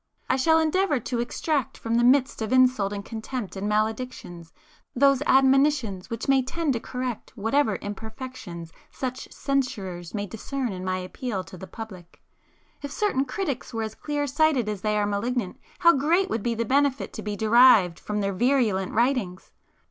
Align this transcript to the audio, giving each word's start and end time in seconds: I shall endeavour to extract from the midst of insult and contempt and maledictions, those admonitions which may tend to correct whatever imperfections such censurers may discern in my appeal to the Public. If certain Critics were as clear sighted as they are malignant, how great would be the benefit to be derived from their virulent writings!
I 0.27 0.35
shall 0.35 0.57
endeavour 0.57 0.99
to 0.99 1.19
extract 1.19 1.77
from 1.77 1.93
the 1.93 2.03
midst 2.03 2.41
of 2.41 2.51
insult 2.51 2.91
and 2.91 3.05
contempt 3.05 3.55
and 3.55 3.69
maledictions, 3.69 4.51
those 4.95 5.21
admonitions 5.27 6.09
which 6.09 6.27
may 6.27 6.41
tend 6.41 6.73
to 6.73 6.79
correct 6.79 7.33
whatever 7.35 7.75
imperfections 7.83 8.73
such 8.89 9.31
censurers 9.31 10.15
may 10.15 10.25
discern 10.25 10.71
in 10.73 10.83
my 10.83 10.97
appeal 10.97 11.43
to 11.43 11.55
the 11.55 11.67
Public. 11.67 12.19
If 12.81 12.89
certain 12.91 13.25
Critics 13.25 13.75
were 13.75 13.83
as 13.83 13.93
clear 13.93 14.25
sighted 14.25 14.67
as 14.67 14.81
they 14.81 14.97
are 14.97 15.05
malignant, 15.05 15.59
how 15.77 15.93
great 15.95 16.31
would 16.31 16.41
be 16.41 16.55
the 16.55 16.65
benefit 16.65 17.13
to 17.13 17.21
be 17.21 17.35
derived 17.35 17.99
from 17.99 18.21
their 18.21 18.33
virulent 18.33 18.93
writings! 18.93 19.51